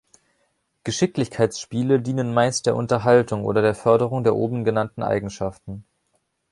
[0.83, 5.83] Geschicklichkeitsspiele dienen meist der Unterhaltung oder der Förderung der oben genannten Eigenschaften.